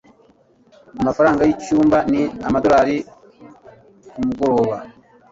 [1.01, 2.97] Amafaranga yicyumba ni amadorari
[4.09, 4.77] kumugoroba.